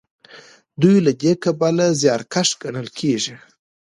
[0.81, 3.35] دوی له دې کبله زیارکښ ګڼل کیږي.